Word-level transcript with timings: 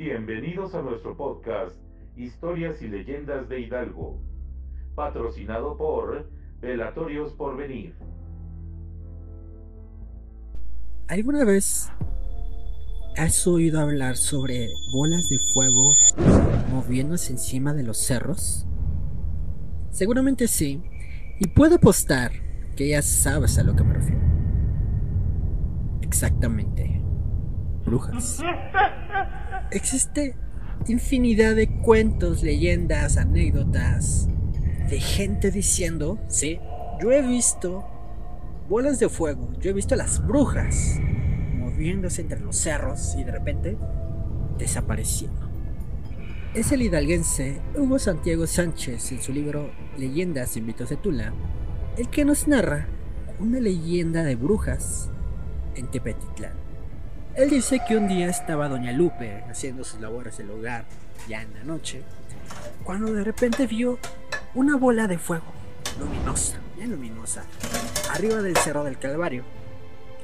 Bienvenidos 0.00 0.74
a 0.74 0.80
nuestro 0.80 1.14
podcast 1.14 1.76
Historias 2.16 2.80
y 2.80 2.88
Leyendas 2.88 3.50
de 3.50 3.60
Hidalgo, 3.60 4.18
patrocinado 4.94 5.76
por 5.76 6.26
Velatorios 6.58 7.34
por 7.34 7.54
Venir. 7.54 7.94
¿Alguna 11.06 11.44
vez 11.44 11.92
has 13.18 13.46
oído 13.46 13.78
hablar 13.78 14.16
sobre 14.16 14.70
bolas 14.90 15.28
de 15.28 15.38
fuego 15.52 15.92
moviéndose 16.70 17.34
encima 17.34 17.74
de 17.74 17.82
los 17.82 17.98
cerros? 17.98 18.66
Seguramente 19.90 20.48
sí, 20.48 20.82
y 21.38 21.48
puedo 21.48 21.74
apostar 21.74 22.32
que 22.74 22.88
ya 22.88 23.02
sabes 23.02 23.58
a 23.58 23.64
lo 23.64 23.76
que 23.76 23.84
me 23.84 23.92
refiero. 23.92 24.22
Exactamente. 26.00 27.02
Brujas. 27.84 28.42
Existe 29.72 30.34
infinidad 30.88 31.54
de 31.54 31.68
cuentos, 31.68 32.42
leyendas, 32.42 33.16
anécdotas 33.16 34.28
de 34.88 35.00
gente 35.00 35.52
diciendo, 35.52 36.18
sí, 36.26 36.58
yo 37.00 37.12
he 37.12 37.22
visto 37.22 37.84
bolas 38.68 38.98
de 38.98 39.08
fuego, 39.08 39.52
yo 39.60 39.70
he 39.70 39.72
visto 39.72 39.94
a 39.94 39.98
las 39.98 40.26
brujas 40.26 40.98
moviéndose 41.56 42.22
entre 42.22 42.40
los 42.40 42.56
cerros 42.56 43.14
y 43.16 43.22
de 43.22 43.30
repente 43.30 43.78
desapareciendo. 44.58 45.48
Es 46.52 46.72
el 46.72 46.82
hidalguense 46.82 47.60
Hugo 47.76 48.00
Santiago 48.00 48.48
Sánchez 48.48 49.12
en 49.12 49.22
su 49.22 49.32
libro 49.32 49.70
Leyendas 49.96 50.56
y 50.56 50.62
mitos 50.62 50.88
de 50.88 50.96
Tula, 50.96 51.32
el 51.96 52.08
que 52.10 52.24
nos 52.24 52.48
narra 52.48 52.88
una 53.38 53.60
leyenda 53.60 54.24
de 54.24 54.34
brujas 54.34 55.10
en 55.76 55.88
Tepetitlán. 55.92 56.69
Él 57.36 57.48
dice 57.48 57.80
que 57.86 57.96
un 57.96 58.08
día 58.08 58.28
estaba 58.28 58.68
Doña 58.68 58.92
Lupe 58.92 59.44
haciendo 59.48 59.84
sus 59.84 60.00
labores 60.00 60.36
del 60.38 60.50
hogar, 60.50 60.84
ya 61.28 61.42
en 61.42 61.54
la 61.54 61.62
noche, 61.62 62.02
cuando 62.82 63.12
de 63.12 63.22
repente 63.22 63.66
vio 63.66 63.98
una 64.54 64.76
bola 64.76 65.06
de 65.06 65.16
fuego, 65.16 65.46
luminosa, 65.98 66.58
bien 66.76 66.90
luminosa, 66.90 67.44
arriba 68.10 68.42
del 68.42 68.56
cerro 68.56 68.82
del 68.82 68.98
Calvario. 68.98 69.44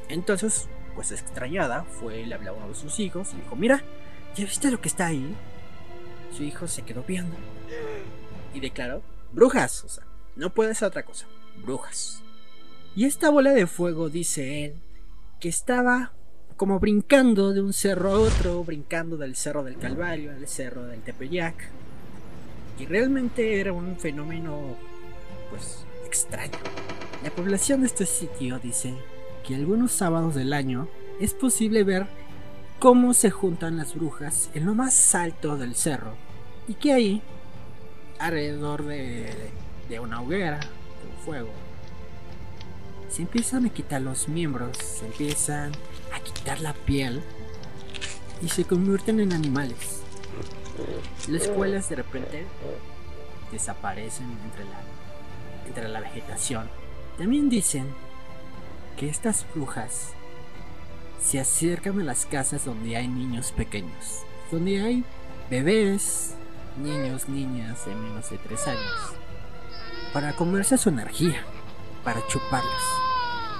Entonces, 0.09 0.69
pues 0.97 1.13
extrañada, 1.13 1.85
fue 1.85 2.21
y 2.21 2.27
le 2.27 2.35
habló 2.35 2.51
a 2.51 2.55
uno 2.55 2.69
de 2.69 2.75
sus 2.75 2.99
hijos 2.99 3.33
y 3.35 3.37
dijo, 3.37 3.55
mira, 3.55 3.85
¿ya 4.35 4.45
viste 4.45 4.71
lo 4.71 4.81
que 4.81 4.89
está 4.89 5.07
ahí? 5.07 5.35
Su 6.37 6.43
hijo 6.43 6.67
se 6.67 6.83
quedó 6.83 7.05
viendo 7.05 7.37
y 8.53 8.61
declaró, 8.61 9.03
brujas, 9.33 9.85
o 9.85 9.89
sea, 9.89 10.05
no 10.35 10.51
puede 10.53 10.75
ser 10.75 10.89
otra 10.89 11.05
cosa, 11.05 11.27
brujas. 11.65 12.23
Y 12.97 13.05
esta 13.05 13.31
bola 13.31 13.53
de 13.53 13.67
fuego, 13.67 14.09
dice 14.09 14.65
él, 14.65 14.75
que 15.39 15.49
estaba 15.49 16.13
como 16.57 16.81
brincando 16.81 17.53
de 17.53 17.61
un 17.61 17.73
cerro 17.73 18.11
a 18.11 18.19
otro, 18.19 18.65
brincando 18.65 19.17
del 19.17 19.37
cerro 19.37 19.63
del 19.63 19.77
Calvario 19.77 20.33
al 20.33 20.47
cerro 20.49 20.87
del 20.87 21.01
Tepeyac. 21.01 21.55
Y 22.79 22.87
realmente 22.87 23.61
era 23.61 23.73
un 23.73 23.97
fenómeno, 23.97 24.77
pues, 25.51 25.85
extraño. 26.07 26.59
La 27.23 27.31
población 27.31 27.81
de 27.81 27.89
este 27.89 28.07
sitio 28.07 28.59
dice 28.59 28.95
que 29.47 29.55
algunos 29.55 29.93
sábados 29.93 30.35
del 30.35 30.53
año 30.53 30.89
es 31.21 31.35
posible 31.35 31.85
ver 31.85 32.07
cómo 32.79 33.15
se 33.15 33.31
juntan 33.31 33.77
las 33.77 33.95
brujas 33.95 34.51
en 34.55 34.67
lo 34.67 34.75
más 34.75 35.15
alto 35.15 35.57
del 35.57 35.75
cerro 35.75 36.15
y 36.69 36.75
que 36.75 36.93
ahí, 36.93 37.23
alrededor 38.19 38.85
de, 38.85 39.51
una 40.01 40.21
hoguera, 40.21 40.59
de 40.59 41.11
un 41.11 41.25
fuego, 41.25 41.51
se 43.09 43.23
empiezan 43.23 43.67
a 43.67 43.71
quitar 43.71 44.03
los 44.03 44.29
miembros, 44.29 44.77
se 44.77 45.07
empiezan 45.07 45.73
a 46.17 46.21
quitar 46.21 46.61
la 46.61 46.73
piel 46.73 47.23
y 48.43 48.49
se 48.49 48.65
convierten 48.65 49.21
en 49.21 49.33
animales. 49.33 50.03
Las 51.29 51.49
cuales 51.49 51.89
de 51.89 51.97
repente 51.97 52.47
desaparecen 53.53 54.27
entre 54.45 54.65
la, 54.65 54.81
entre 55.67 55.89
la 55.89 56.01
vegetación. 56.01 56.69
También 57.19 57.49
dicen 57.49 57.87
que 58.97 59.09
estas 59.09 59.47
brujas 59.55 60.13
se 61.23 61.41
acercan 61.41 62.01
a 62.01 62.05
las 62.05 62.27
casas 62.27 62.65
donde 62.65 62.97
hay 62.97 63.09
niños 63.09 63.53
pequeños, 63.53 64.23
donde 64.51 64.81
hay 64.81 65.05
bebés, 65.51 66.35
niños, 66.83 67.29
niñas 67.29 67.85
de 67.87 67.95
menos 67.95 68.31
de 68.31 68.39
3 68.39 68.69
años, 68.69 69.15
para 70.13 70.35
comerse 70.35 70.77
su 70.79 70.89
energía, 70.89 71.45
para 72.05 72.27
chuparlas. 72.27 72.83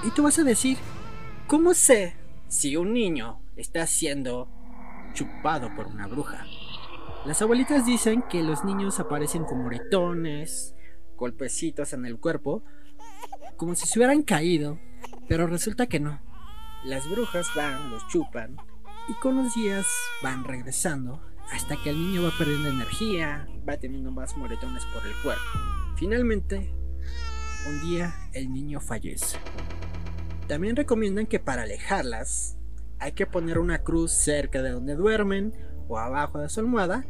Y 0.03 0.11
tú 0.11 0.23
vas 0.23 0.37
a 0.39 0.43
decir, 0.43 0.77
¿cómo 1.47 1.73
sé 1.73 2.15
si 2.47 2.77
un 2.77 2.93
niño 2.93 3.41
está 3.55 3.85
siendo 3.87 4.49
chupado 5.13 5.73
por 5.75 5.87
una 5.87 6.07
bruja? 6.07 6.45
Las 7.25 7.41
abuelitas 7.41 7.85
dicen 7.85 8.23
que 8.29 8.43
los 8.43 8.63
niños 8.63 8.99
aparecen 8.99 9.43
con 9.43 9.63
moretones, 9.63 10.75
golpecitos 11.15 11.93
en 11.93 12.05
el 12.05 12.19
cuerpo, 12.19 12.63
como 13.57 13.75
si 13.75 13.87
se 13.87 13.99
hubieran 13.99 14.21
caído, 14.21 14.79
pero 15.27 15.47
resulta 15.47 15.87
que 15.87 15.99
no. 15.99 16.21
Las 16.85 17.09
brujas 17.09 17.47
van, 17.55 17.89
los 17.89 18.07
chupan, 18.07 18.55
y 19.09 19.13
con 19.15 19.35
los 19.35 19.53
días 19.55 19.85
van 20.21 20.43
regresando 20.43 21.21
hasta 21.51 21.75
que 21.77 21.89
el 21.89 21.97
niño 21.97 22.23
va 22.23 22.31
perdiendo 22.37 22.69
energía, 22.69 23.47
va 23.67 23.77
teniendo 23.77 24.11
más 24.11 24.37
moretones 24.37 24.85
por 24.85 25.05
el 25.05 25.13
cuerpo. 25.23 25.43
Finalmente, 25.95 26.73
un 27.67 27.81
día 27.81 28.13
el 28.33 28.51
niño 28.53 28.79
fallece. 28.79 29.37
También 30.47 30.75
recomiendan 30.75 31.25
que 31.25 31.39
para 31.39 31.63
alejarlas 31.63 32.57
hay 32.99 33.11
que 33.11 33.25
poner 33.25 33.59
una 33.59 33.79
cruz 33.79 34.11
cerca 34.11 34.61
de 34.61 34.71
donde 34.71 34.95
duermen 34.95 35.53
o 35.87 35.99
abajo 35.99 36.39
de 36.39 36.49
su 36.49 36.61
almohada 36.61 37.05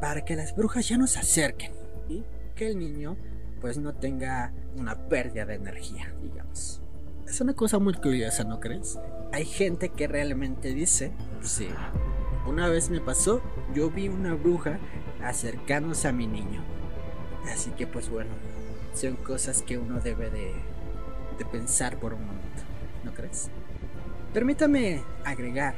para 0.00 0.24
que 0.24 0.36
las 0.36 0.54
brujas 0.56 0.88
ya 0.88 0.96
no 0.96 1.06
se 1.06 1.18
acerquen 1.18 1.72
y 2.08 2.24
que 2.54 2.68
el 2.68 2.78
niño 2.78 3.16
pues 3.60 3.78
no 3.78 3.94
tenga 3.94 4.52
una 4.76 5.08
pérdida 5.08 5.44
de 5.44 5.54
energía, 5.54 6.12
digamos. 6.22 6.80
Es 7.26 7.40
una 7.40 7.54
cosa 7.54 7.78
muy 7.78 7.94
curiosa, 7.94 8.44
¿no 8.44 8.60
crees? 8.60 8.98
Hay 9.32 9.44
gente 9.44 9.90
que 9.90 10.06
realmente 10.06 10.72
dice, 10.72 11.12
sí, 11.42 11.68
una 12.46 12.68
vez 12.68 12.88
me 12.88 13.00
pasó, 13.00 13.42
yo 13.74 13.90
vi 13.90 14.08
una 14.08 14.34
bruja 14.34 14.78
acercándose 15.22 16.08
a 16.08 16.12
mi 16.12 16.26
niño. 16.26 16.62
Así 17.52 17.70
que 17.72 17.86
pues 17.86 18.08
bueno, 18.08 18.30
son 18.94 19.16
cosas 19.16 19.62
que 19.62 19.76
uno 19.76 20.00
debe 20.00 20.30
de, 20.30 20.54
de 21.38 21.44
pensar 21.44 21.98
por 21.98 22.14
un 22.14 22.26
momento, 22.26 22.62
¿no 23.04 23.12
crees? 23.12 23.50
Permítame 24.32 25.02
agregar 25.24 25.74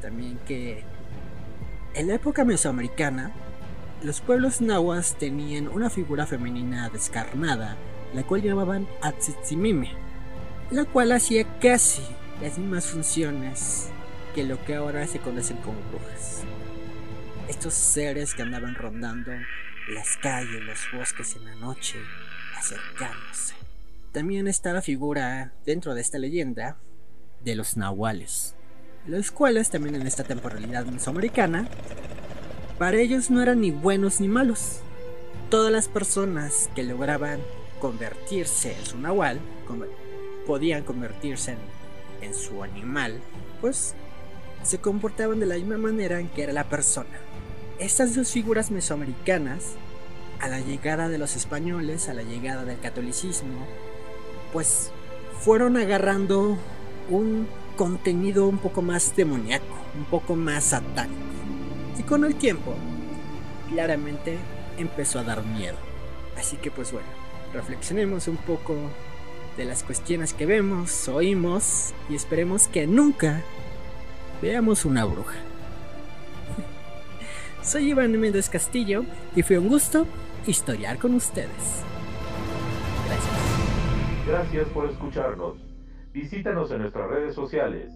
también 0.00 0.38
que 0.46 0.84
en 1.94 2.08
la 2.08 2.14
época 2.14 2.44
mesoamericana, 2.44 3.32
los 4.02 4.20
pueblos 4.20 4.60
nahuas 4.60 5.16
tenían 5.16 5.68
una 5.68 5.88
figura 5.88 6.26
femenina 6.26 6.90
descarnada, 6.90 7.76
la 8.12 8.24
cual 8.24 8.42
llamaban 8.42 8.86
Atzitzimime, 9.00 9.92
la 10.70 10.84
cual 10.84 11.12
hacía 11.12 11.46
casi 11.60 12.02
las 12.42 12.58
mismas 12.58 12.86
funciones 12.86 13.88
que 14.34 14.44
lo 14.44 14.62
que 14.64 14.74
ahora 14.74 15.06
se 15.06 15.20
conocen 15.20 15.56
como 15.58 15.78
brujas. 15.90 16.42
Estos 17.48 17.74
seres 17.74 18.34
que 18.34 18.42
andaban 18.42 18.74
rondando 18.74 19.30
las 19.88 20.16
calles, 20.16 20.62
los 20.64 20.80
bosques 20.92 21.36
en 21.36 21.44
la 21.44 21.54
noche, 21.54 21.98
acercándose. 22.58 23.63
También 24.14 24.46
está 24.46 24.72
la 24.72 24.80
figura 24.80 25.50
dentro 25.66 25.92
de 25.92 26.00
esta 26.00 26.18
leyenda 26.18 26.76
de 27.42 27.56
los 27.56 27.76
nahuales, 27.76 28.54
los 29.08 29.32
cuales 29.32 29.70
también 29.70 29.96
en 29.96 30.06
esta 30.06 30.22
temporalidad 30.22 30.86
mesoamericana, 30.86 31.68
para 32.78 32.98
ellos 32.98 33.28
no 33.32 33.42
eran 33.42 33.60
ni 33.60 33.72
buenos 33.72 34.20
ni 34.20 34.28
malos. 34.28 34.78
Todas 35.50 35.72
las 35.72 35.88
personas 35.88 36.70
que 36.76 36.84
lograban 36.84 37.40
convertirse 37.80 38.76
en 38.78 38.86
su 38.86 38.98
nahual, 38.98 39.40
podían 40.46 40.84
convertirse 40.84 41.56
en, 42.20 42.28
en 42.28 42.34
su 42.34 42.62
animal, 42.62 43.18
pues 43.60 43.96
se 44.62 44.78
comportaban 44.78 45.40
de 45.40 45.46
la 45.46 45.56
misma 45.56 45.76
manera 45.76 46.20
en 46.20 46.28
que 46.28 46.44
era 46.44 46.52
la 46.52 46.68
persona. 46.68 47.18
Estas 47.80 48.14
dos 48.14 48.30
figuras 48.30 48.70
mesoamericanas, 48.70 49.72
a 50.38 50.46
la 50.46 50.60
llegada 50.60 51.08
de 51.08 51.18
los 51.18 51.34
españoles, 51.34 52.08
a 52.08 52.14
la 52.14 52.22
llegada 52.22 52.64
del 52.64 52.78
catolicismo, 52.78 53.66
pues 54.54 54.92
fueron 55.40 55.76
agarrando 55.76 56.56
un 57.10 57.48
contenido 57.76 58.46
un 58.46 58.58
poco 58.58 58.82
más 58.82 59.14
demoníaco, 59.16 59.66
un 59.98 60.04
poco 60.04 60.36
más 60.36 60.62
satánico. 60.64 61.20
Y 61.98 62.04
con 62.04 62.24
el 62.24 62.36
tiempo, 62.36 62.72
claramente 63.68 64.38
empezó 64.78 65.18
a 65.18 65.24
dar 65.24 65.44
miedo. 65.44 65.76
Así 66.38 66.56
que 66.56 66.70
pues 66.70 66.92
bueno, 66.92 67.08
reflexionemos 67.52 68.28
un 68.28 68.36
poco 68.36 68.76
de 69.56 69.64
las 69.64 69.82
cuestiones 69.82 70.32
que 70.32 70.46
vemos, 70.46 71.08
oímos 71.08 71.92
y 72.08 72.14
esperemos 72.14 72.68
que 72.68 72.86
nunca 72.86 73.42
veamos 74.40 74.84
una 74.84 75.04
bruja. 75.04 75.34
Soy 77.64 77.90
Iván 77.90 78.12
Méndez 78.20 78.48
Castillo 78.48 79.04
y 79.34 79.42
fue 79.42 79.58
un 79.58 79.68
gusto 79.68 80.06
historiar 80.46 80.98
con 80.98 81.14
ustedes. 81.14 81.84
Gracias. 84.26 84.68
Por 84.68 84.86
escucharnos. 84.86 85.56
Visítanos 86.12 86.70
en 86.70 86.78
nuestras 86.78 87.10
redes 87.10 87.34
sociales. 87.34 87.92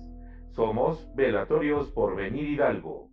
Somos 0.51 1.09
Velatorios 1.15 1.91
por 1.93 2.17
Venir 2.17 2.49
Hidalgo. 2.49 3.11